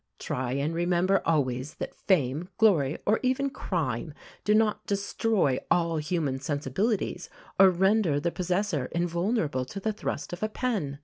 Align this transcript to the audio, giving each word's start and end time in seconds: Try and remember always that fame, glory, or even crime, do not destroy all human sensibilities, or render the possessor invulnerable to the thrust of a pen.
Try 0.17 0.53
and 0.53 0.73
remember 0.73 1.21
always 1.25 1.75
that 1.75 1.95
fame, 1.95 2.49
glory, 2.57 2.97
or 3.05 3.19
even 3.21 3.51
crime, 3.51 4.15
do 4.43 4.55
not 4.55 4.83
destroy 4.87 5.59
all 5.69 5.97
human 5.97 6.39
sensibilities, 6.39 7.29
or 7.59 7.69
render 7.69 8.19
the 8.19 8.31
possessor 8.31 8.85
invulnerable 8.93 9.63
to 9.65 9.79
the 9.79 9.93
thrust 9.93 10.33
of 10.33 10.41
a 10.41 10.49
pen. 10.49 10.97